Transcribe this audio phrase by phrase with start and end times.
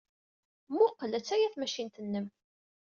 [0.71, 2.27] Mmuqqel, attaya tmacint-nnem.